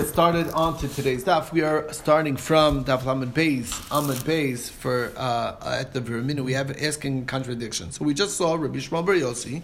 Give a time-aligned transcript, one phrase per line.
[0.00, 1.52] get started on to today's daf.
[1.52, 6.42] We are starting from Daf Lamed Beis, Amud Beis, for uh, at the Vermina.
[6.42, 7.90] We have asking contradiction.
[7.92, 9.60] So we just saw Rabbi Shmuel Bar Yossi.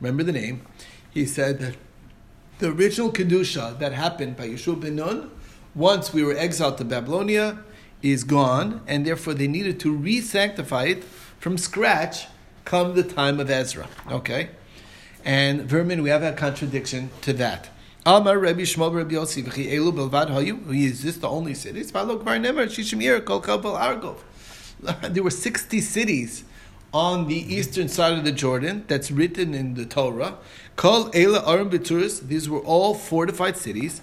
[0.00, 0.66] Remember the name?
[1.12, 1.76] He said that
[2.58, 5.30] the original kedusha that happened by Yeshua ben Nun,
[5.76, 7.62] once we were exiled to Babylonia,
[8.02, 11.04] is gone, and therefore they needed to re-sanctify it
[11.38, 12.26] from scratch
[12.64, 13.86] come the time of Ezra.
[14.10, 14.50] Okay,
[15.24, 17.68] and Vermin, we have a contradiction to that.
[18.06, 20.74] Amar Rabbi Shmuel Rabbi v'chi elu belvad hayu.
[20.74, 21.92] Is this the only cities?
[21.92, 24.16] Nemer shishim kol kabel argov.
[25.12, 26.44] There were sixty cities
[26.94, 30.38] on the eastern side of the Jordan that's written in the Torah.
[30.76, 32.26] Kol ela aram b'turis.
[32.26, 34.00] These were all fortified cities.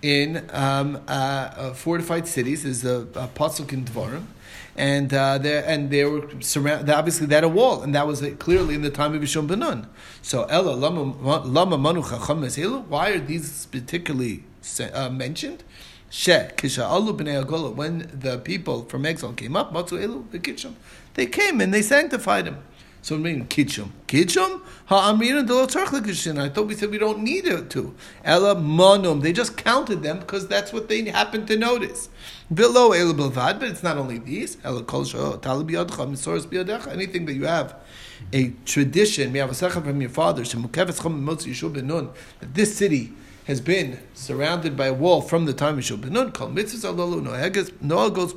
[0.00, 4.26] In um, uh, uh, fortified cities is a, a pasuk in Dvarim
[4.78, 6.88] and uh, they and they were surrounded.
[6.88, 9.86] Obviously, they had a wall, and that was clearly in the time of Yishon Benun.
[10.22, 14.44] So, Ella lama manu Why are these particularly
[14.94, 15.64] uh, mentioned?
[16.10, 17.74] She kisha alu b'nei.
[17.74, 20.74] When the people from exile came up, matzu elu.
[21.14, 22.58] They came and they sanctified him.
[23.08, 23.88] So I mean kitchum.
[24.06, 24.60] Kitchum?
[24.84, 27.94] Ha'amrina de lo I thought we said we don't need it to.
[28.22, 29.22] Ella monum.
[29.22, 32.10] They just counted them because that's what they happened to notice.
[32.52, 34.58] Below el but it's not only these.
[34.62, 37.76] Ella kol talib Anything that you have
[38.34, 42.18] a tradition, we have a second from your father, that
[42.52, 43.12] this city
[43.46, 47.72] has been surrounded by a wall from the time of Yeshua ben Nun, called mitzvahs
[47.80, 48.34] Noah goes.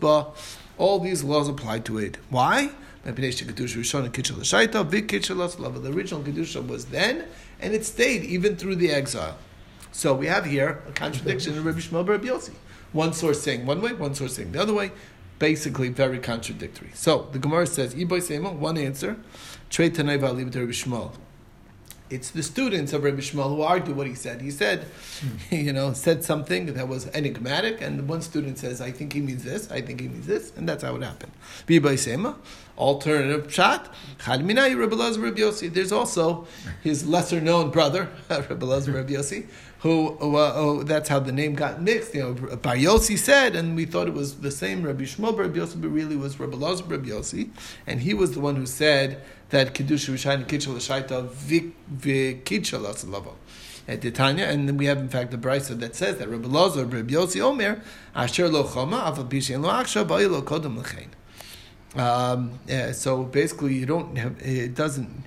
[0.82, 2.18] All these laws apply to it.
[2.32, 2.72] Why?
[3.04, 3.78] The original Kedusha
[6.68, 7.26] was then,
[7.62, 9.38] and it stayed even through the exile.
[9.92, 12.56] So we have here a contradiction in Rabbi Shmuel Rabbi Yossi.
[12.94, 14.92] One source saying one way, one source saying the other way.
[15.38, 16.90] Basically, very contradictory.
[16.96, 19.18] So the Gemara says, one answer,
[19.70, 21.14] Trey Tanai Rabbi Shmuel
[22.12, 24.42] it's the students of Rabbi Shmuel who argue what he said.
[24.42, 24.86] He said,
[25.22, 25.64] mm.
[25.66, 29.44] you know, said something that was enigmatic, and one student says, I think he means
[29.44, 31.32] this, I think he means this, and that's how it happened.
[31.98, 32.36] Sema,
[32.78, 33.94] alternative shot,
[34.28, 36.48] There's also
[36.84, 39.48] his lesser known brother, Rabbi Lazar Rabbi Yossi,
[39.82, 42.14] who, uh, oh, that's how the name got mixed.
[42.14, 45.58] You know, Bar Yossi said, and we thought it was the same Rabbi Shmuel Rabbi
[45.58, 47.50] Yossi, but really was Rabbi Lazar Rabbi Yossi,
[47.88, 53.34] and he was the one who said that kedusha rishayim kitchel l'shaita v'kitchel asalavo.
[53.88, 56.86] At Titania, and then we have in fact the brisa that says that Rabbi Lazar,
[56.86, 57.82] Rabbi Yossi Omer,
[58.16, 61.08] Asher lo choma, aval bishen lo aksha, lo kodem l'chein.
[62.00, 65.24] Um, yeah, so basically, you don't have it doesn't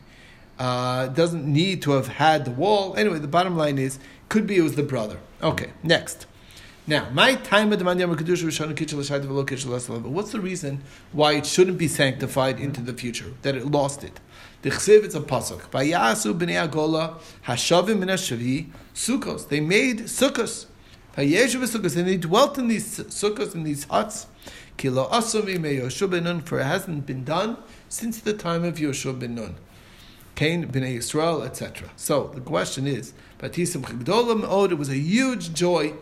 [0.58, 2.94] uh, doesn't need to have had the wall.
[2.96, 3.98] Anyway, the bottom line is
[4.34, 5.18] could be it was the brother.
[5.44, 6.26] Okay, next.
[6.88, 9.04] Now, my time of the Mandiyam Kedusha Kitchel
[9.46, 13.32] Kitchel What's the reason why it shouldn't be sanctified into the future?
[13.42, 14.18] That it lost it.
[14.62, 15.60] The Chsiv, it's a pasuk.
[15.70, 19.48] Vayasu b'nei Agola Hashavim min Hashavi Sukkos.
[19.48, 20.66] They made sukkos.
[21.16, 24.26] Vayeshu v'sukkos, and they dwelt in these sukkos in these huts.
[24.76, 27.56] Kilo asumi me Yoshua ben Nun, for it hasn't been done
[27.88, 29.54] since the time of Yoshua ben Nun.
[30.34, 31.90] Cain, Bnei Yisrael, etc.
[31.96, 35.94] So the question is, Batisim Chigdolam Od, it was a huge joy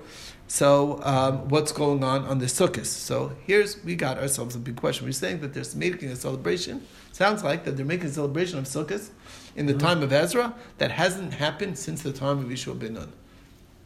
[0.53, 2.84] so um, what's going on on the Sukkot?
[2.84, 5.06] So here's we got ourselves a big question.
[5.06, 6.87] We're saying that they're making a celebration.
[7.10, 9.09] Sounds like that they're making a celebration of Sukkot
[9.56, 9.81] in the mm-hmm.
[9.81, 13.12] time of Ezra that hasn't happened since the time of Yeshua ben Nun.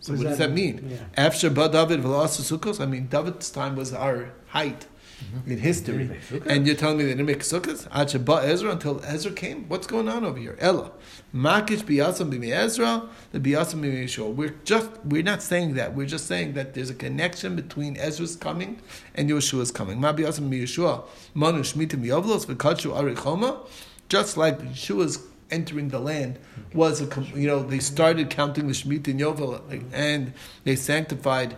[0.01, 0.77] So what, what does that mean?
[0.77, 0.91] mean?
[0.91, 1.05] Yeah.
[1.17, 4.87] After David Sukkot, I mean David's time was our height
[5.25, 5.51] mm-hmm.
[5.51, 6.21] in history.
[6.47, 7.89] And you're telling me they didn't make sukkahs?
[7.91, 9.69] Achaba Ezra until Ezra came?
[9.69, 10.57] What's going on over here?
[10.61, 10.93] Ella.
[11.35, 14.35] Makish biyasam b'mi Ezra, the biyasam b'mi Yeshua.
[14.35, 15.95] We're just, we're not saying that.
[15.95, 18.81] We're just saying that there's a connection between Ezra's coming
[19.15, 20.01] and Yeshua's coming.
[20.01, 23.67] Ma biyasam b'mi Yeshua, manu shmitim yovlos, v'kachu arichoma.
[24.09, 25.19] Just like Yeshua's
[25.51, 26.39] entering the land
[26.75, 30.33] was a you know they started counting the Shemitah and Yovel and
[30.65, 31.57] they sanctified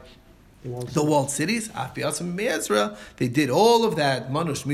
[0.93, 4.31] the walled cities, Apias and Miesra, they did all of that.
[4.31, 4.65] Manush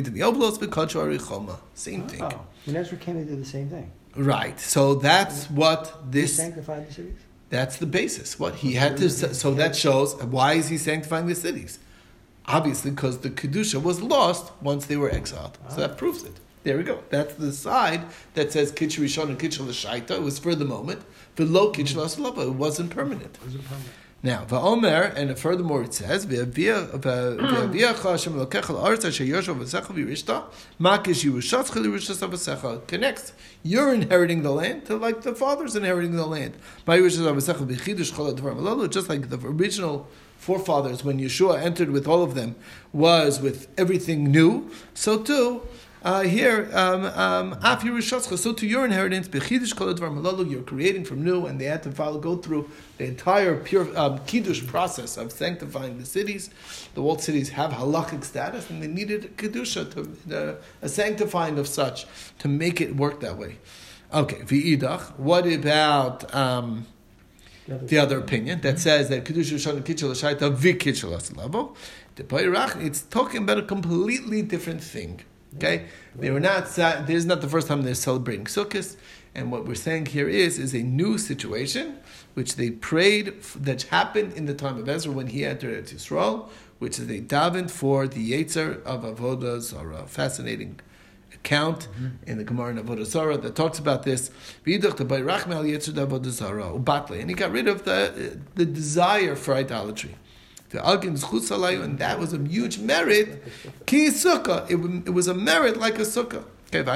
[1.29, 1.59] Choma.
[1.75, 2.23] Same oh, thing.
[2.23, 3.91] Oh, when Ezra came, they did the same thing.
[4.17, 4.59] Right.
[4.61, 6.33] So that's what this.
[6.33, 7.19] He sanctified the cities.
[7.51, 8.39] That's the basis.
[8.39, 9.11] What he had to.
[9.11, 11.79] So that shows why is he sanctifying the cities?
[12.47, 15.59] Obviously, because the kedusha was lost once they were exiled.
[15.71, 15.95] So that ah.
[15.95, 16.35] proves it.
[16.63, 17.03] There we go.
[17.11, 19.61] That's the side that says kitch rishon and kitch.
[19.61, 21.03] It was for the moment.
[21.37, 21.93] The low kitch.
[21.93, 23.37] It wasn't permanent.
[23.37, 23.91] It wasn't permanent.
[24.25, 26.31] Now, Va'omer, and furthermore it says, hmm.
[32.87, 33.35] connects.
[33.63, 36.55] You're inheriting the land to like the father's inheriting the land.
[36.87, 37.19] Just
[39.11, 42.57] like the original forefathers, when Yeshua entered with all of them,
[42.95, 45.61] was with everything new, so too,
[46.05, 47.59] uh, here, um, um,
[48.21, 51.83] so to your inheritance, bechidush kol advar malalu, you're creating from new, and they had
[51.83, 56.51] to follow, go through the entire pure um, kiddush process of sanctifying the cities.
[56.95, 59.91] The walled cities have halachic status, and they needed a kedusha,
[60.29, 62.07] to, uh, a sanctifying of such,
[62.39, 63.57] to make it work that way.
[64.13, 66.35] Okay, v'idach, what about...
[66.35, 66.87] Um,
[67.67, 71.75] the other opinion that says that kedusha shana kitchel shaita vikitchel level.
[72.17, 75.23] It's talking about a completely different thing.
[75.57, 75.87] Okay,
[76.17, 76.67] they were not.
[76.67, 78.97] This is not the first time they're celebrating Sukkot,
[79.35, 81.99] and what we're saying here is is a new situation
[82.35, 86.49] which they prayed that happened in the time of Ezra when he entered Yisrael,
[86.79, 90.07] which is they davened for the Yetzer of Avodah Zarah.
[90.07, 90.81] Fascinating
[91.33, 92.09] account mm-hmm.
[92.27, 94.31] in the Gemara in Avodah Zarah that talks about this.
[94.65, 94.73] And
[97.31, 100.17] he got rid of the the desire for idolatry
[100.75, 103.43] and that was a huge merit.
[103.87, 106.45] Ki sukkah, it, it was a merit like a sukkah.
[106.73, 106.87] And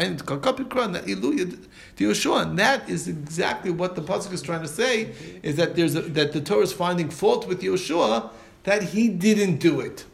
[2.59, 6.33] that is exactly what the pasuk is trying to say: is that there's a, that
[6.33, 8.31] the Torah is finding fault with Yeshua
[8.65, 10.05] that he didn't do it.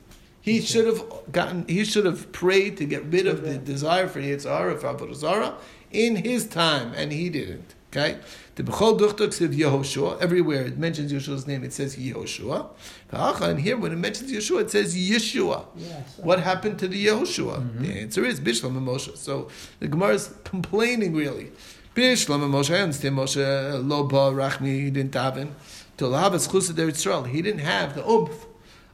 [0.41, 1.03] He should have
[1.33, 1.67] gotten.
[1.67, 5.55] He should have prayed to get rid of the desire for Yitzhara, for Avodah
[5.91, 7.74] in his time, and he didn't.
[7.97, 8.19] Okay,
[8.57, 10.21] the Bechol Duchtok said Yehoshua.
[10.21, 12.71] Everywhere it mentions Yeshua's name, it says Yehoshua.
[13.13, 15.67] And here, when it mentions Yeshua, it says Yeshua.
[15.77, 16.19] Yes.
[16.19, 17.59] What happened to the Yehoshua?
[17.59, 17.83] Mm-hmm.
[17.85, 19.17] The answer is Bishlam and Moshe.
[19.17, 19.49] So
[19.79, 21.53] the Gemara is complaining really.
[21.95, 22.75] Bishlam and Moshe.
[22.75, 24.85] I understand Moshe Loba Rachmi.
[24.85, 25.53] He didn't daven
[25.99, 28.47] to Lahavas Chusad Eretz He didn't have the umph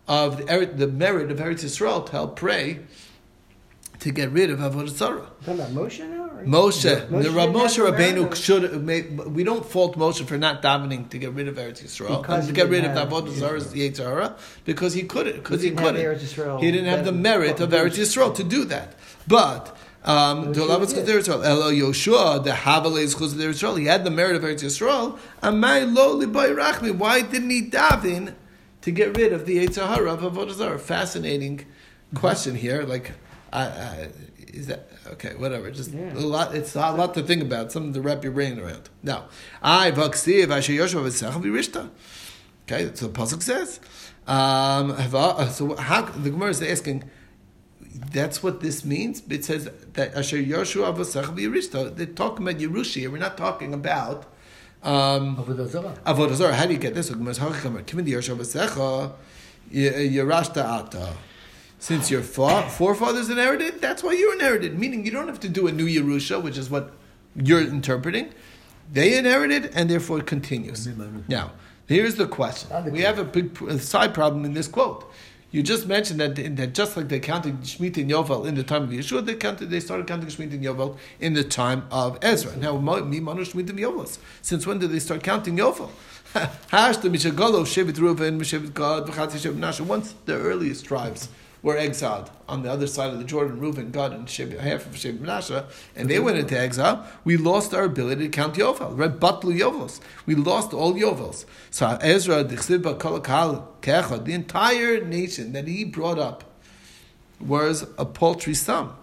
[0.06, 2.80] of the, the merit of Eretz Yisrael to help pray
[4.00, 5.30] to get rid of Avodah Zarah.
[5.40, 6.19] Talking about Moshe now?
[6.44, 9.34] Moshe, Moshe, the Rav Moshe Rabbeinu should.
[9.34, 12.52] We don't fault Moshe for not davening to get rid of Eretz Yisrael and to
[12.52, 15.36] get rid of Avodah Zarah's Yitzhara because he couldn't.
[15.36, 16.18] Because he, couldn't.
[16.60, 18.94] He didn't have the merit of Eretz Yisrael to do that.
[19.26, 24.36] But um, to Eretz Yisrael, Elo Yoshua, the Havale Chuz Yisrael, he had the merit
[24.36, 25.18] of Eretz Yisrael.
[25.42, 26.96] Amai lo rachmi.
[26.96, 28.34] Why didn't he daven
[28.82, 30.78] to get rid of the Yitzhara of Avodah Zarah?
[30.78, 31.66] Fascinating
[32.14, 32.82] question here.
[32.82, 33.12] Like.
[33.52, 34.08] I, I,
[34.54, 35.34] is that okay?
[35.34, 35.70] Whatever.
[35.70, 36.12] Just yeah.
[36.14, 36.54] a lot.
[36.54, 37.72] It's a lot to think about.
[37.72, 38.88] Something to wrap your brain around.
[39.02, 39.28] Now,
[39.62, 41.90] I vaksiv asher yoshua v'sechel v'rishta.
[42.64, 43.80] Okay, that's what the pasuk says.
[44.26, 47.04] Um, uh, so how the Gemara is asking.
[48.12, 49.22] That's what this means.
[49.28, 51.96] It says that asher yoshua v'sechel v'rishta.
[51.96, 53.10] They're talking about Yerushi.
[53.10, 54.26] We're not talking about.
[54.82, 55.94] Um, Avodah Zarah.
[56.06, 56.54] Avodah Zarah.
[56.54, 57.08] How do you get this?
[57.08, 57.84] The hakakamar.
[57.84, 59.12] Kimin yoshua v'sechel
[59.72, 61.14] yerashta ata
[61.80, 64.78] since your forefathers inherited, that's why you inherited.
[64.78, 66.92] Meaning you don't have to do a new Yerusha, which is what
[67.34, 68.32] you're interpreting.
[68.92, 70.86] They inherited, and therefore it continues.
[71.26, 71.52] Now,
[71.86, 72.92] here's the question.
[72.92, 75.10] We have a big side problem in this quote.
[75.52, 78.84] You just mentioned that, that just like they counted Shemitah and Yovel in the time
[78.84, 82.56] of Yeshua, they counted they started counting Shemitah and Yovel in the time of Ezra.
[82.56, 84.18] Now, mi manu Shemitah and Yovel.
[84.42, 85.90] Since when did they start counting Yovel?
[89.88, 91.28] Once the earliest tribes
[91.62, 94.94] were exiled on the other side of the Jordan, Reuven, Gad, and Sheb, half of
[94.94, 95.64] Sheb Menashe,
[95.94, 98.96] and they went into exile, we lost our ability to count Yovel.
[98.96, 99.10] Right?
[99.10, 100.00] Batlu Yovels.
[100.26, 101.44] We lost all Yovels.
[101.70, 106.44] So Ezra, the entire nation that he brought up
[107.38, 108.96] was a paltry sum.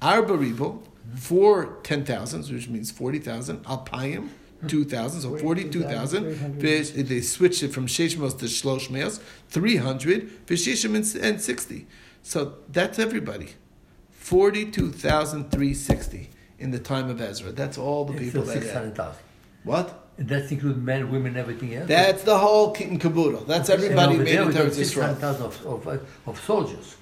[0.00, 0.82] Arba Ribo,
[1.16, 4.28] four ten thousands, which means 40,000, Alpayim,
[4.66, 6.60] 2,000, so 42,000.
[6.60, 11.86] They switched it from Sheshmos to Shloshmeos, 300, Vishishim and 60.
[12.22, 13.50] So that's everybody.
[14.10, 17.52] 42,360 in the time of Ezra.
[17.52, 19.16] That's all the people that.
[19.64, 19.98] What?
[20.18, 21.88] And that's include men, women, everything else.
[21.88, 23.44] That's the whole kit and caboodle.
[23.44, 25.16] That's everybody made it towards Israel.
[25.22, 26.96] Of, of, of soldiers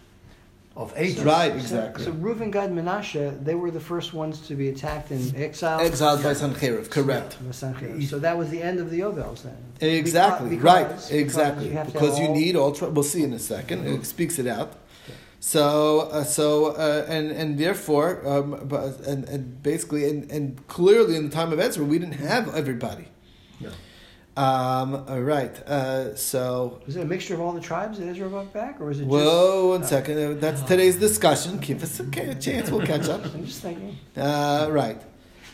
[0.76, 1.22] of ages.
[1.24, 2.04] Right, exactly.
[2.04, 5.80] So, so Reuven, Gad, Menashe, they were the first ones to be attacked in exile.
[5.80, 7.38] Exiled by Sancheriv, correct.
[7.44, 9.56] Yeah, so that was the end of the Yovels then.
[9.80, 11.68] Exactly, because, right, because exactly.
[11.68, 12.76] Because, you, because you need all.
[12.80, 13.94] We'll see in a 2nd mm-hmm.
[13.94, 14.74] It speaks it out.
[15.42, 21.16] So, uh, so, uh, and and therefore, um, but, and, and basically, and, and clearly,
[21.16, 23.08] in the time of Ezra, we didn't have everybody.
[23.58, 23.70] Yeah.
[24.40, 25.54] Um, all right.
[25.68, 28.86] Uh, so was it a mixture of all the tribes that Israel brought back, or
[28.86, 29.06] was it?
[29.06, 30.40] Whoa, just, one uh, second.
[30.40, 31.58] That's today's discussion.
[31.58, 32.70] Give us a, chance.
[32.70, 33.22] We'll catch up.
[33.34, 33.98] I'm just thinking.
[34.16, 34.98] Uh, right.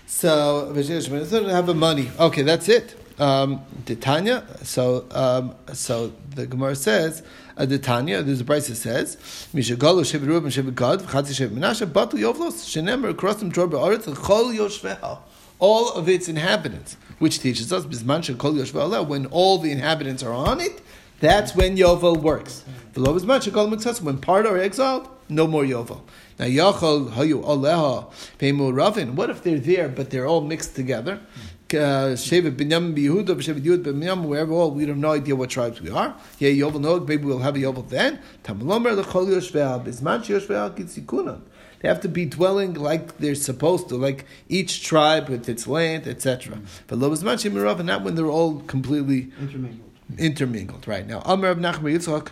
[0.06, 2.12] So doesn't have the money.
[2.20, 2.94] Okay, that's it.
[3.18, 4.44] Um, Titania.
[4.62, 7.24] So, um, so the Gemara says,
[7.56, 8.22] uh, Titania.
[8.22, 9.16] There's a price that says,
[9.52, 14.04] "Mishagalu shevet Reuben shevet Gad v'chatzi shevet Menashe batul yovlos shenemer across them tor be'aretz
[14.14, 15.18] chol yoshveha."
[15.58, 20.82] All of its inhabitants which teaches us when all the inhabitants are on it,
[21.18, 22.62] that's when Yovel works.
[22.94, 26.02] When part are exiled, no more Yovel.
[26.38, 29.16] Now, Yachol Hayu Aleha Peimu Ravin.
[29.16, 31.20] What if they're there, but they're all mixed together?
[31.68, 35.90] Shevet Binyamin Yehuda, Shevet Yud Binyamin, wherever all, we have no idea what tribes we
[35.90, 36.14] are.
[36.38, 38.20] Yeah, Yovel Nog, maybe we'll have a Yovel then.
[38.44, 41.40] Tamalomer Lechol Yoshveah, Bizman Yoshveah Kitzikunan.
[41.80, 46.06] They have to be dwelling like they're supposed to, like each tribe with its land,
[46.06, 46.56] etc.
[46.56, 46.64] Mm-hmm.
[46.86, 49.80] But lo bizman shemirav, and not when they're all completely Intermingled.
[50.18, 50.88] intermingled.
[50.88, 52.30] Right now, Amar Rav Nachman Yitzchak.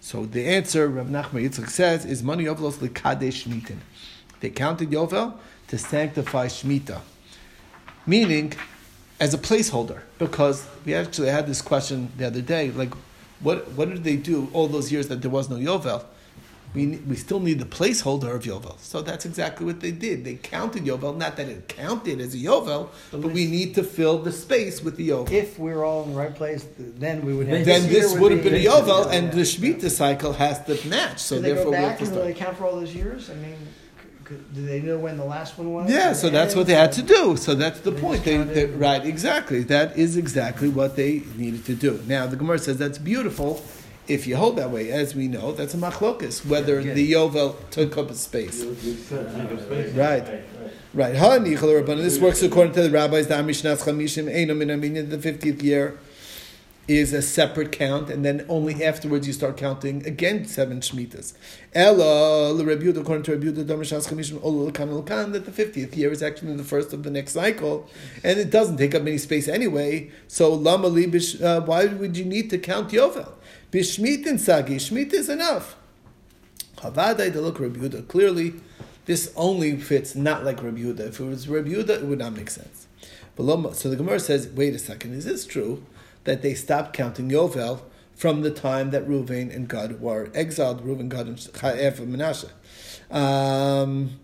[0.00, 3.78] So the answer Rav Nachman Yitzchak says is money Yovelos lekadesh shmitin.
[4.40, 5.34] They counted Yovel
[5.68, 7.00] to sanctify shmita,
[8.06, 8.52] meaning
[9.20, 10.02] as a placeholder.
[10.18, 12.92] Because we actually had this question the other day, like
[13.40, 16.04] what what did they do all those years that there was no Yovel?
[16.74, 18.78] We, we still need the placeholder of Yovel.
[18.78, 20.24] So that's exactly what they did.
[20.24, 24.18] They counted Yovel, not that it counted as a Yovel, but we need to fill
[24.18, 25.30] the space with the Yovel.
[25.30, 27.66] If we're all in the right place, then we would have.
[27.66, 29.18] then year this would have been a Yovel, Yeah.
[29.18, 31.18] and the Shemitah cycle has to match.
[31.18, 32.94] So Do they therefore, go we have back to and really count for all those
[32.94, 33.28] years?
[33.28, 33.56] I mean,
[34.54, 35.90] do they know when the last one was?
[35.90, 37.36] Yeah, so that's what they had to do.
[37.36, 38.24] So that's the They point.
[38.24, 39.62] They, they, right, exactly.
[39.64, 42.02] That is exactly what they needed to do.
[42.06, 43.62] Now the Gemara says that's beautiful.
[44.12, 47.56] If you hold that way, as we know, that's a machlokus whether Yeah, the Yovel
[47.70, 48.62] took up a space.
[48.62, 49.96] Right.
[49.96, 50.44] Right.
[50.92, 51.16] Right.
[51.16, 52.02] Ha, nichel Rabbanan.
[52.02, 53.28] This works according to the rabbis.
[53.28, 55.08] The Amishnas Chamishim Einam in Aminya.
[55.08, 55.98] The 50th year
[56.88, 61.32] is a separate count, and then only afterwards you start counting again seven shmitas.
[61.74, 65.52] Ella the Rabbi according to Rabbi Yehuda, the Amishnas Chamishim Olu Lakan Lakan, that the
[65.52, 67.88] fiftieth year is actually the first of the next cycle,
[68.22, 70.10] and it doesn't take up any space anyway.
[70.28, 73.32] So Lama Li Bish- uh, Why would you need to count Yovel?
[73.72, 74.76] Bishmitin Sagi.
[74.76, 75.76] Shmita is enough.
[76.76, 78.06] Havadai to look Rabbi Yehuda.
[78.06, 78.52] Clearly,
[79.06, 81.00] this only fits not like Rabbi Yehuda.
[81.08, 82.86] If it was Rabbi Yehuda, it would not make sense.
[83.36, 85.82] So the Gemara says, wait a second, is this true
[86.24, 87.80] that they stopped counting Yovel
[88.14, 90.84] from the time that Reuven and Gad were exiled?
[90.84, 92.50] Reuven, Gad, and Chayef and Menashe.
[93.10, 94.20] Um,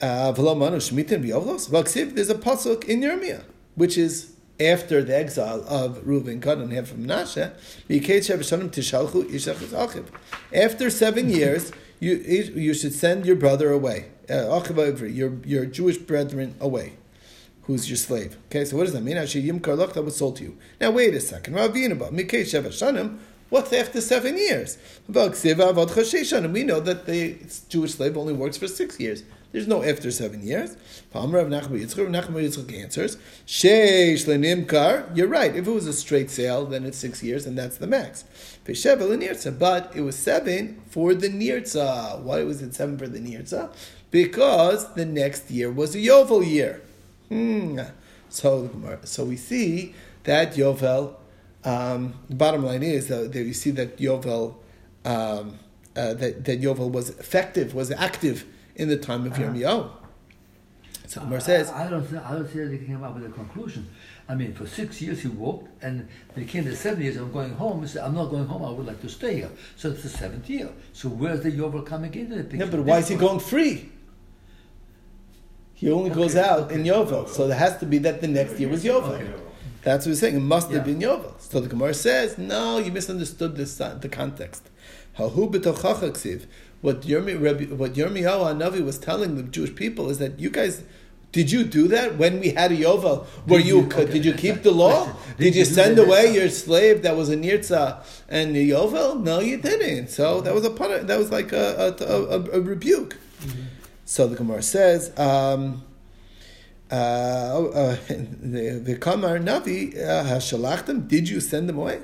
[0.00, 4.32] uh, There's a pasuk in Yirmiyah, which is
[4.68, 7.52] after the exile of Reuven, Gad, and Hef from Menashe.
[7.88, 10.06] V'yikei shev shanim tishalchu ishach achiv.
[10.52, 14.62] After seven years, you you should send your brother away, uh,
[15.06, 16.94] your your Jewish brethren away.
[17.62, 18.36] Who's your slave?
[18.46, 19.16] Okay, so what does that mean?
[19.16, 20.58] Actually, yim karlach that was sold to you.
[20.80, 21.54] Now wait a second.
[21.54, 23.18] Ravina ba mikei shevashanim.
[23.50, 24.78] What's after seven years?
[25.08, 26.52] About ksiva avad chashei shanim.
[26.52, 27.36] We know that the
[27.68, 29.22] Jewish slave only works for six years.
[29.52, 30.76] There's no after seven years.
[31.14, 31.36] Answers,
[33.46, 35.16] Sheish lenimkar.
[35.16, 35.54] You're right.
[35.54, 38.24] If it was a straight sale, then it's six years, and that's the max.
[38.64, 42.20] But it was seven for the nirtza.
[42.22, 43.70] Why was it seven for the nirtza?
[44.10, 46.82] Because the next year was a yovel year.
[47.28, 47.78] Hmm.
[48.32, 48.70] So,
[49.04, 49.94] so we see
[50.24, 51.14] that Yovel.
[51.64, 54.54] Um, the bottom line is that, that we see that Yovel,
[55.04, 55.58] um,
[55.94, 59.90] uh, that, that Yovel was effective, was active in the time of Yirmiyahu.
[61.06, 62.16] So the Gemara says, I, I don't.
[62.16, 63.86] I don't see that they came up with a conclusion.
[64.28, 67.16] I mean, for six years he walked, and when he came to seven years.
[67.16, 67.82] I'm going home.
[67.82, 68.64] He said, "I'm not going home.
[68.64, 70.70] I would like to stay here." So it's the seventh year.
[70.94, 72.64] So where's the Yovel coming into the picture?
[72.64, 73.90] yeah, but why is he going free?
[75.74, 76.76] He only goes out okay.
[76.76, 79.20] in Yovel, so there has to be that the next year was Yovel.
[79.20, 79.34] Okay.
[79.82, 80.36] That's what he's saying.
[80.36, 80.94] It must have Yeah.
[80.94, 81.32] been Yovel.
[81.40, 84.70] So the Gemara says, no, you misunderstood this, uh, the context.
[85.18, 86.46] Hahu b'tochacha ksiv.
[86.82, 90.82] What Yirmi- Rabbi- what Yirmiyahu Hanavi was telling the Jewish people is that you guys,
[91.30, 93.24] did you do that when we had a Yovel?
[93.46, 95.06] Were Did you, you- okay, did you keep the law?
[95.38, 99.22] Did, did you you send away your slave that was a nirtza and the Yovel?
[99.22, 100.08] No, you didn't.
[100.10, 103.16] So that was a that was like a, a, a, a rebuke.
[104.04, 105.84] So the Gemara says, um,
[106.90, 112.00] uh, uh, the the Kamar Navi uh, Hashalachtem, did you send them away?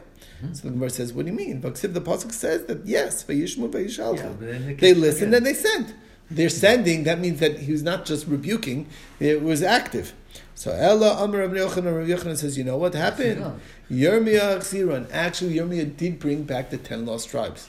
[0.52, 1.60] So the Gemara says, what do you mean?
[1.60, 4.40] But the pasuk says that yes, Vayishmu Vayishalchu.
[4.40, 5.34] Yeah, they listened again.
[5.34, 5.94] and they sent.
[6.30, 7.04] They're sending.
[7.04, 8.86] That means that he was not just rebuking;
[9.18, 10.12] it was active.
[10.54, 13.60] So Ella Amar Rabbi Yochanan, Rabbi Yochanan says, you know what happened?
[13.90, 15.08] Yirmiyah Ksiron.
[15.12, 17.68] Actually, Yirmiyah did bring back the ten lost tribes.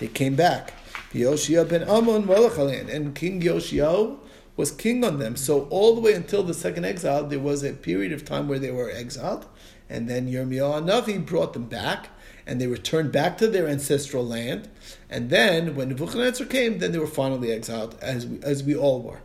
[0.00, 0.72] They came back.
[1.12, 4.20] Yoshia ben Ammon Malachalan, and King Yoshio
[4.56, 5.36] was king on them.
[5.36, 8.58] So all the way until the second exile, there was a period of time where
[8.58, 9.46] they were exiled,
[9.88, 12.10] and then Yirmiyah Navi brought them back,
[12.46, 14.68] and they returned back to their ancestral land.
[15.10, 19.02] And then when Nebuchadnezzar came, then they were finally exiled, as we, as we all
[19.02, 19.20] were.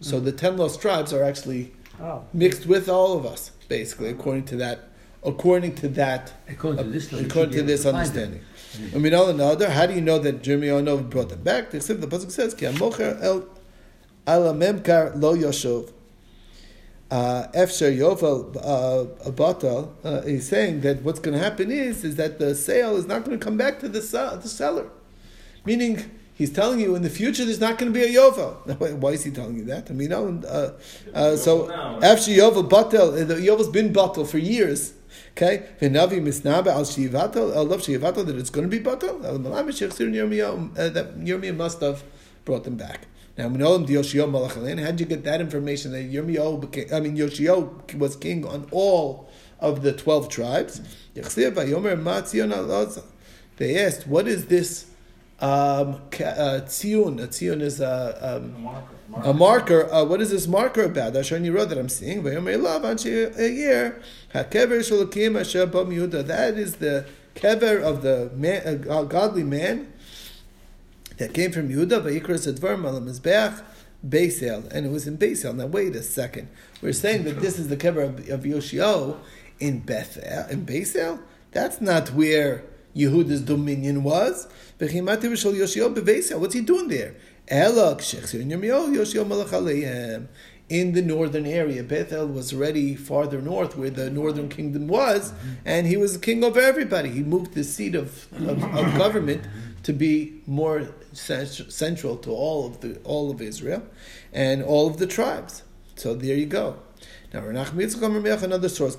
[0.00, 0.24] So mm.
[0.24, 4.56] the ten lost tribes are actually Oh, mixed with all of us, basically, according to
[4.56, 4.84] that.
[5.24, 8.40] According to that, According to this, uh, we according to this understanding.
[8.94, 9.68] I mean, all another.
[9.68, 11.74] How do you know that Nov brought them back?
[11.74, 13.48] Except the pasuk says, "Ki amocher el
[14.28, 15.92] ala memkar lo yoshuv."
[17.10, 22.16] Uh, Efsher Yovel uh, Batal, uh, he's saying that what's going to happen is is
[22.16, 24.90] that the sale is not going to come back to the, the seller,
[25.64, 28.54] meaning He's telling you in the future there's not going to be a Yovel.
[29.00, 29.90] Why is he telling you that?
[29.90, 30.70] I mean, no, uh,
[31.12, 31.68] uh, so
[32.00, 34.94] after Yovel Batel, the Yovel's been Batel for years.
[35.32, 39.24] Okay, V'navi misnabe al shivatel, al love shivatel that it's going to be batel.
[39.24, 42.04] Al malamish yechsir Yirmiyah uh, that Yirmiyah must have
[42.44, 43.08] brought them back.
[43.38, 44.82] Now we know the Yoshio Malachalein.
[44.82, 46.92] How did you get that information that Yirmiyahu became?
[46.92, 49.30] I mean, Yoshio was king on all
[49.60, 50.80] of the twelve tribes.
[51.14, 51.22] They
[53.84, 54.86] asked, "What is this
[55.38, 57.22] um, uh, tzion?
[57.22, 58.68] A tzion is a, um,
[59.22, 59.88] a marker.
[59.92, 61.12] Uh, what is this marker about?
[61.12, 62.24] Ashani wrote that I'm seeing.
[62.24, 62.34] That
[66.58, 69.92] is the kever of the man, uh, godly man
[71.18, 72.02] that came from Yehuda.
[72.02, 73.62] Vayikras advar malam mizbeach.
[74.06, 75.56] Beisel, and it was in Beisel.
[75.56, 76.48] Now wait a second.
[76.80, 79.18] We're saying that this is the kever of, of Yoshio
[79.58, 81.20] in Bethel, in Beisel.
[81.50, 82.62] That's not where
[82.94, 84.46] Yehuda's dominion was.
[84.78, 84.92] What's
[86.54, 87.14] he doing there?
[90.70, 95.32] In the northern area, Bethel was already farther north, where the northern kingdom was,
[95.64, 97.08] and he was king over everybody.
[97.08, 99.44] He moved the seat of, of, of government
[99.82, 103.82] to be more central to all of the all of Israel
[104.32, 105.62] and all of the tribes.
[105.96, 106.76] So there you go.
[107.32, 108.96] Now, another source.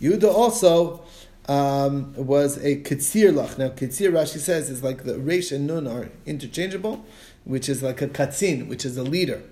[0.00, 1.02] Yehuda also
[1.46, 3.58] um, was a Ketzir Lach.
[3.58, 7.04] Now, Ketzir, Rashi says, is like the Resh and Nun are interchangeable,
[7.44, 9.42] which is like a Katzin, which is a leader.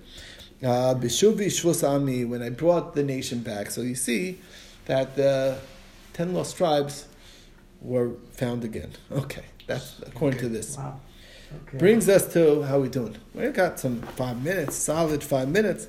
[0.61, 3.71] Uh, Bishuvi when I brought the nation back.
[3.71, 4.39] So you see
[4.85, 5.59] that the
[6.13, 7.05] ten lost tribes
[7.81, 8.91] were found again.
[9.11, 10.77] Okay, that's according to this.
[10.77, 10.99] Wow.
[11.67, 11.77] Okay.
[11.77, 13.15] Brings us to how we doing.
[13.33, 15.87] We got some five minutes, solid five minutes.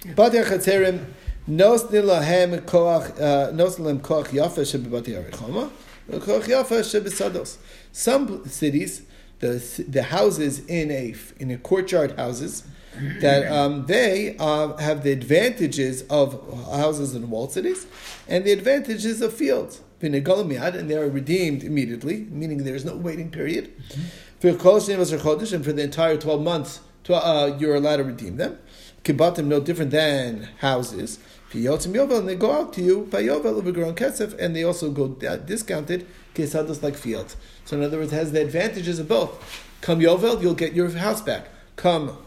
[0.00, 1.04] Batya Chatzerim.
[1.46, 5.70] Nos nilahem koach uh, nos nilahem koach yafa shebibati arichoma,
[6.10, 7.56] koach yafa shebesados.
[7.92, 9.02] Some cities,
[9.40, 12.64] the the houses in a in a courtyard houses,
[13.20, 16.32] that um, they uh, have the advantages of
[16.66, 17.86] houses in walled cities,
[18.28, 19.80] and the advantages of fields.
[20.00, 23.72] And they are redeemed immediately, meaning there is no waiting period.
[24.40, 28.58] For and for the entire twelve months, uh, you're allowed to redeem them.
[29.02, 31.18] Kibatim no different than houses.
[31.52, 36.06] And they go out to you by Yovel Ubegaron Kesef, and they also go discounted
[36.34, 37.36] Kesados like fields.
[37.64, 39.64] So in other words, it has the advantages of both.
[39.80, 41.48] Come Yovel, you'll get your house back.
[41.76, 42.18] Come,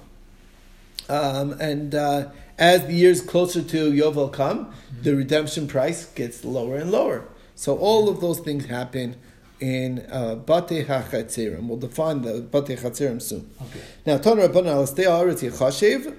[1.08, 5.04] um, and uh, as the years closer to Yovel come, mm-hmm.
[5.04, 7.26] the redemption price gets lower and lower.
[7.62, 9.18] So all of those things happen
[9.60, 11.68] in uh, Bate HaChatzerim.
[11.68, 13.52] We'll define the Bate HaChatzerim soon.
[13.62, 13.82] Okay.
[14.04, 16.18] Now, Tana Rabbanan Al Stei Haaretz Yechashev,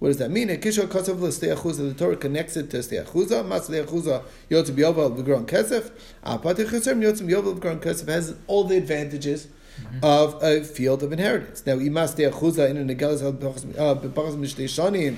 [0.00, 0.50] what does that mean?
[0.50, 3.46] A kisha Kasav L'Steachuza, the Torah connects it to Steachuza.
[3.46, 5.92] Mas Steachuza Yotzim Yovel V'Gron Kesef.
[6.26, 9.46] Apatich Chesem Yotzim Yovel V'Gron Kesef has all the advantages
[9.80, 10.00] mm-hmm.
[10.02, 11.64] of a field of inheritance.
[11.64, 15.16] Now, Imas Steachuza in a Negelas B'Pachas Mishtei Shanim.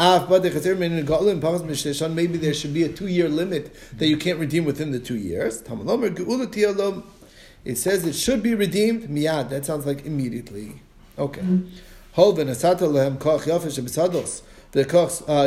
[0.00, 0.38] Maybe
[2.38, 5.62] there should be a two-year limit that you can't redeem within the two years.
[7.62, 9.50] It says it should be redeemed miyad.
[9.50, 10.80] That sounds like immediately.
[11.18, 11.42] Okay.
[12.16, 12.32] Uh,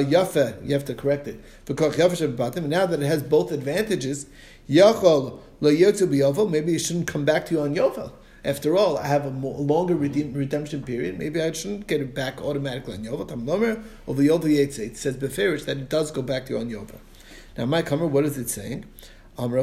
[0.06, 1.39] you have to correct it.
[1.68, 4.28] Now that it has both advantages.
[4.68, 4.86] Maybe
[6.76, 8.12] it shouldn't come back to you on yovel.
[8.45, 11.17] After all, I have a longer redeem, redemption period.
[11.17, 13.25] Maybe I shouldn't get it back automatically on yovel.
[13.27, 14.79] Tam lomer over yovel yetze.
[14.79, 16.99] It says beferish that it does go back to you on yovel.
[17.58, 18.86] Now, my comer, what is it saying?
[19.36, 19.53] What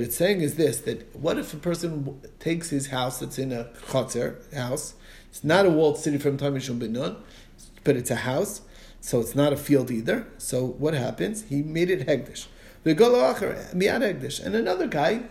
[0.00, 3.64] it's saying is this: that what if a person takes his house that's in a
[3.86, 4.94] chotzer house?
[5.28, 7.16] It's not a walled city from Tamishum Benun,
[7.84, 8.62] but it's a house,
[9.00, 10.26] so it's not a field either.
[10.38, 11.44] So what happens?
[11.44, 12.46] He made it hegdish.
[12.84, 15.22] Miyad hegdish, and another guy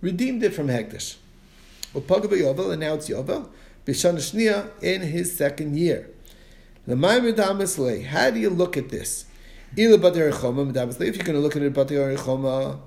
[0.00, 1.16] redeemed it from hegdish.
[1.94, 3.48] yovel, and now it's yovel.
[3.86, 6.10] B'shana in his second year.
[6.86, 9.24] How do you look at this?
[9.76, 11.70] If you're going to look at it, you
[12.16, 12.80] can't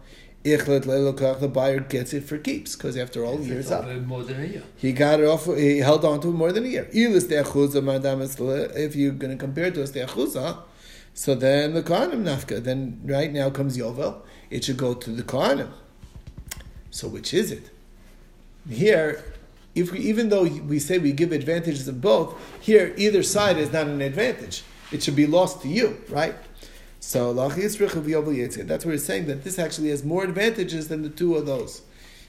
[0.43, 1.39] get it.
[1.39, 3.87] the buyer gets it for keeps because after all, years up.
[3.87, 4.63] More than a year.
[4.77, 5.45] He got it off.
[5.45, 6.89] He held on to it more than a year.
[6.91, 10.57] If you're going to compare it to a steachuza,
[11.13, 12.63] so then the kohanim nafka.
[12.63, 14.21] Then right now comes yovel.
[14.49, 15.71] It should go to the kohanim.
[16.89, 17.69] So which is it?
[18.69, 19.23] Here,
[19.73, 23.71] if we, even though we say we give advantages of both, here either side is
[23.71, 24.63] not an advantage.
[24.91, 26.35] It should be lost to you, right?
[26.99, 31.45] So that's where it's saying that this actually has more advantages than the two of
[31.45, 31.81] those,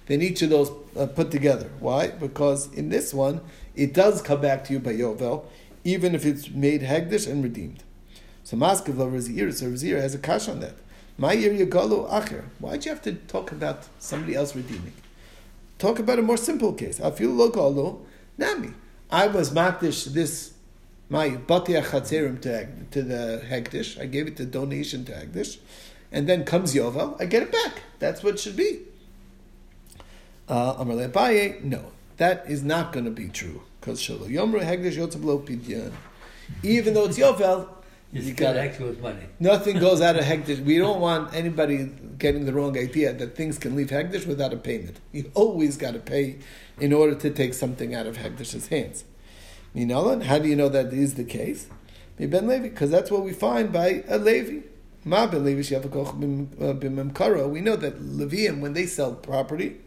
[0.06, 1.70] than each of those uh, put together.
[1.80, 2.08] Why?
[2.08, 3.40] Because in this one,
[3.74, 5.44] it does come back to you by Yovel,
[5.84, 7.82] even if it's made Hegdish and redeemed.
[8.52, 10.74] So Maskav Razir, so Razir has a kash on that.
[11.16, 12.44] My Yagalu Acher.
[12.58, 14.92] Why'd you have to talk about somebody else redeeming?
[15.78, 17.00] Talk about a more simple case.
[17.00, 18.00] I feel logalu
[18.36, 18.74] nami.
[19.10, 20.52] I was makdish this
[21.08, 23.98] my batia chatzerim to to the hegdish.
[23.98, 25.56] I gave it the donation to hegdish,
[26.12, 27.18] and then comes yovel.
[27.18, 27.80] I get it back.
[28.00, 28.80] That's what it should be.
[30.46, 34.98] Uh, Amar Abaye, no, that is not going to be true because shalo yomru hegdish
[34.98, 35.92] yotzablo pidyan.
[36.62, 37.66] Even though it's yovel,
[38.12, 38.56] You, you got
[39.00, 39.24] money.
[39.40, 40.62] Nothing goes out of Hegdish.
[40.62, 44.58] We don't want anybody getting the wrong idea that things can leave Hegdish without a
[44.58, 45.00] payment.
[45.12, 46.38] You always got to pay
[46.78, 49.04] in order to take something out of Hegdish's hands.
[49.74, 51.68] Minalan, how do you know that is the case?
[52.18, 54.66] Ben Levi, because that's what we find by a Levi.
[55.04, 57.44] Ma ben Levi b'memkara.
[57.44, 59.78] Uh, we know that Levium, when they sell property,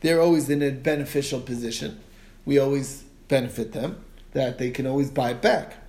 [0.00, 2.00] they're always in a beneficial position.
[2.44, 5.81] We always benefit them, that they can always buy it back.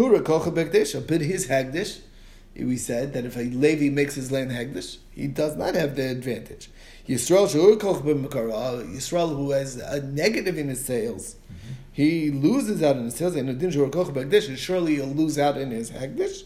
[0.00, 2.00] Hura kocha bekdesha, but his hagdish,
[2.56, 6.08] we said that if a Levi makes his land hagdish, he does not have the
[6.08, 6.70] advantage.
[7.06, 11.36] Yisrael shur kocha b'mekara, Yisrael who has a negative in his sales,
[11.92, 15.58] he loses out in his sales, and Adin shur kocha bekdesha, surely he'll lose out
[15.58, 16.44] in his hagdish,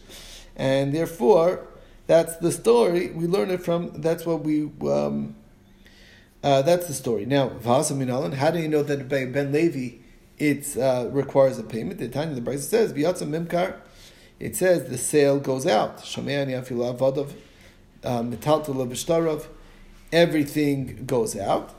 [0.57, 1.65] and therefore,
[2.07, 3.11] that's the story.
[3.11, 5.37] We learn it from, that's what we, um,
[6.43, 7.25] uh, that's the story.
[7.25, 10.03] Now, Vasa Minalan, how do you know that by Ben Levi
[10.37, 11.99] it uh, requires a payment?
[11.99, 13.75] The time the price says, V'yatza Mimkar,
[14.39, 15.99] it says the sale goes out.
[15.99, 17.31] Shomeani Afila Avadav,
[18.03, 19.47] Metaltula B'shtarov,
[20.11, 21.73] everything goes out.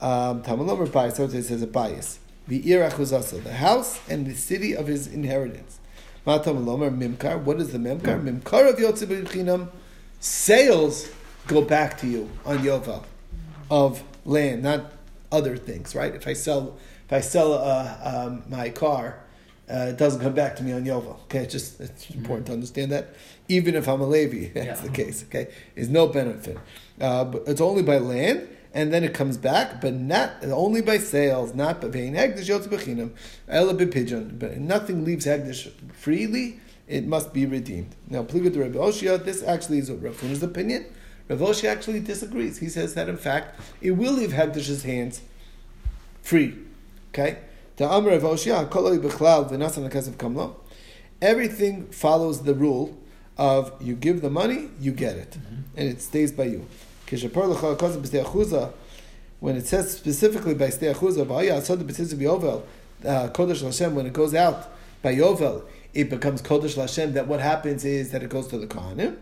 [0.00, 2.18] Um, Tamalomer Bias, so it says a bias.
[2.48, 5.78] V'ir Achuzasa, the house and the city of his inheritance.
[6.26, 8.22] Matamalomer Mimkar, what is the Mimkar?
[8.22, 9.68] Mimkar of Yotze B'chinam,
[10.20, 11.08] sales
[11.46, 13.04] go back to you on Yovel
[13.70, 14.92] of land, not
[15.30, 16.14] other things, right?
[16.14, 16.76] If I sell,
[17.12, 19.18] if I sell uh, um, my car,
[19.70, 21.20] uh, it doesn't come back to me on Yovel.
[21.24, 23.14] Okay, it's just it's important to understand that.
[23.48, 24.86] Even if I'm a Levi, that's Yeah.
[24.86, 25.22] the case.
[25.24, 26.56] Okay, is no benefit.
[26.98, 30.96] Uh, but it's only by land, and then it comes back, but not only by
[30.96, 33.10] sales, not by paying hegdish yotz bechinam,
[33.46, 34.36] ela pigeon.
[34.38, 36.60] But nothing leaves hegdish freely.
[36.88, 37.94] It must be redeemed.
[38.08, 40.86] Now, pliga to Rabbi Oshia, this actually is Rav Huna's opinion.
[41.28, 42.58] Rav Oshia actually disagrees.
[42.58, 45.20] He says that in fact it will leave hegdish's hands
[46.22, 46.56] free.
[47.12, 47.38] Okay?
[47.76, 50.56] The Amr of Oshia, koloi b'chlal v'nasan l'kesef kamlo.
[51.20, 52.98] Everything follows the rule
[53.36, 55.36] of you give the money, you get it,
[55.76, 56.66] and it stays by you.
[57.06, 58.72] Kishapar l'chal kosev b'stei
[59.40, 62.62] when it says specifically by stei achuza, v'aya asod b'tziz b'yovel,
[63.04, 64.72] uh, kodesh Hashem, when it goes out
[65.02, 67.12] by yovel, it becomes kodesh Hashem.
[67.12, 69.16] That what happens is that it goes to the kohanim.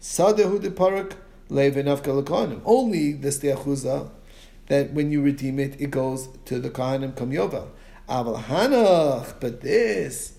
[0.00, 1.14] Sadehu de parak.
[1.50, 4.10] Only the stei achuza
[4.68, 7.68] that when you redeem it, it goes to the Kohanim Kam Yovel.
[8.08, 10.34] Aval Hanach, but this,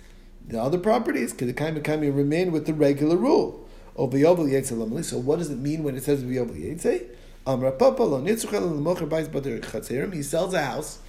[0.48, 3.68] the other properties, Kedekayim Kayim remain with the regular rule.
[3.96, 5.04] Oh, of Yovel Yetze Lamali.
[5.04, 7.06] So what does it mean when it says Yovel Yetze?
[7.46, 10.14] Amra Papa Lo Nitzuchel L'mocher Bais Bader Chatzerim.
[10.14, 11.00] He sells a house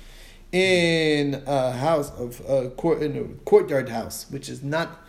[0.53, 5.05] in a house of a court, in a courtyard house, which is not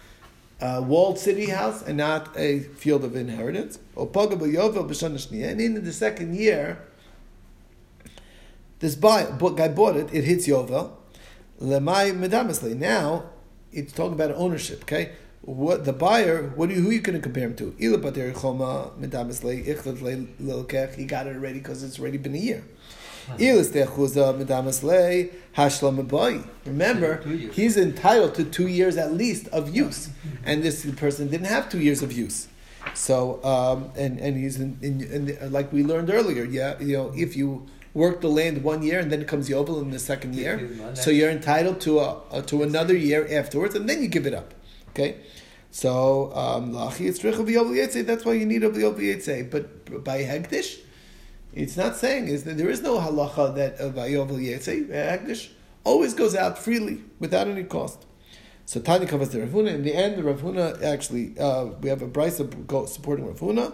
[0.59, 3.79] a walled city house and not a field of inheritance.
[3.97, 6.83] Oh, Yovel And in the second year,
[8.81, 10.91] this buy, bu- guy bought it, it hits Yovel.
[11.61, 12.75] Lemai medamisle.
[12.75, 13.25] Now,
[13.71, 15.13] it's talking about ownership, okay?
[15.43, 17.75] What the buyer, what do you, who are you going to compare him to?
[17.79, 22.35] Ila bater choma medamisle, ichlat le lilkech, he got it already because it's already been
[22.35, 22.63] a year.
[23.39, 26.47] Ila stechuza medamisle, hashlam abai.
[26.65, 27.21] Remember,
[27.53, 30.09] he's entitled to two years at least of use.
[30.43, 32.47] And this person didn't have two years of use.
[32.95, 37.13] So, um, and, and he's in, in, in like we learned earlier, yeah, you know,
[37.15, 40.35] if you work the land one year and then it comes Yovel in the second
[40.35, 40.57] year,
[40.95, 44.33] so you're entitled to a, a to another year afterwards, and then you give it
[44.33, 44.53] up.
[44.89, 45.17] Okay,
[45.71, 48.05] so um, lachi it's of Yovel Yetzei.
[48.05, 49.51] That's why you need of Yovel.
[49.51, 50.79] But by hegdish,
[51.53, 55.49] it's not saying is that there is no halacha that uh, Yovel Yetzei hegdish
[55.83, 58.05] always goes out freely without any cost.
[58.65, 59.73] So Tanya covers the Rav Huna.
[59.73, 63.39] In the end, the Rav Huna actually, uh, we have a brisa go- supporting Rav
[63.39, 63.73] Huna,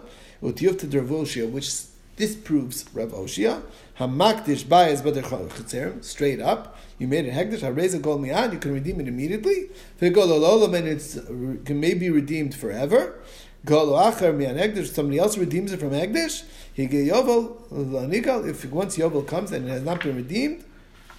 [2.17, 3.61] Utiyuf to Rav Oshia.
[3.99, 6.77] Hamakdish bayas b'der straight up.
[6.99, 9.69] You made it hekdesh, hareza gold mi'ad, you can redeem it immediately.
[10.01, 11.25] V'gol ololam, and it's uh,
[11.65, 13.19] can maybe redeemed forever.
[13.65, 16.43] Gol achar mi'an hekdesh, somebody else redeems it from hekdesh.
[16.73, 18.47] He get yovel uh, lanikal.
[18.47, 20.63] If once yovel comes and it has not been redeemed,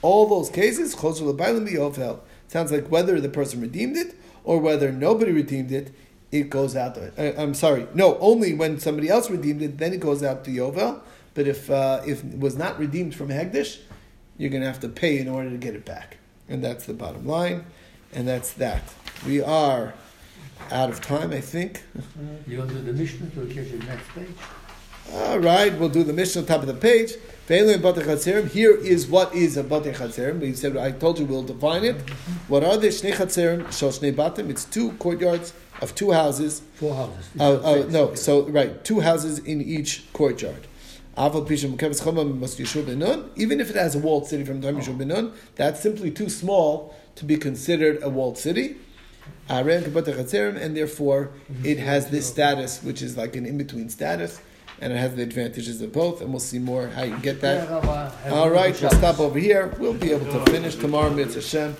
[0.02, 2.20] all those cases, chosur l'baylim yovel.
[2.48, 5.92] Sounds like whether the person redeemed it or whether nobody redeemed it,
[6.30, 6.98] it goes out.
[6.98, 10.50] Uh, I'm sorry, no, only when somebody else redeemed it, then it goes out to
[10.50, 11.00] Yovel.
[11.34, 13.78] But if uh, if it was not redeemed from Hegdish,
[14.36, 16.94] you're going to have to pay in order to get it back, and that's the
[16.94, 17.64] bottom line,
[18.12, 18.82] and that's that.
[19.26, 19.94] We are
[20.70, 21.82] out of time, I think.
[22.46, 24.28] You want to do the Mishnah to catch the next page?
[25.12, 27.12] All right, we'll do the Mishnah on top of the page.
[27.48, 28.50] Ve'elu in Batei Chatzerim.
[28.50, 30.38] Here is what is a Batei Chatzerim.
[30.40, 31.96] We said I told you we'll define it.
[32.46, 34.50] What are the Shnei Chatzerim, shel Shnei Batim.
[34.50, 36.60] It's two courtyards of two houses.
[36.74, 37.26] Four houses.
[37.40, 40.66] Uh, uh, no, so right, two houses in each courtyard.
[41.16, 43.30] Aval Pisham Keves Choma must Yeshua Benun.
[43.36, 46.94] Even if it has a walled city from Time Yeshua Benun, that's simply too small
[47.14, 48.76] to be considered a walled city.
[49.48, 51.30] Chatzerim, and therefore
[51.64, 54.42] it has this status, which is like an in-between status,
[54.80, 56.20] and it has the advantages of both.
[56.20, 57.68] And we'll see more how you get that.
[57.68, 59.74] Yeah, Rabbi, have a All right, we'll stop over here.
[59.78, 61.76] We'll be able to finish tomorrow, Mitzvah Hashem.